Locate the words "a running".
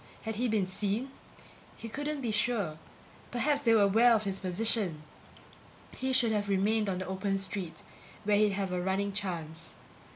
8.71-9.13